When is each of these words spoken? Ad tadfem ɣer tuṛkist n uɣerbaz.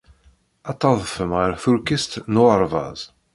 Ad 0.69 0.77
tadfem 0.79 1.31
ɣer 1.39 1.51
tuṛkist 1.63 2.13
n 2.31 2.41
uɣerbaz. 2.41 2.99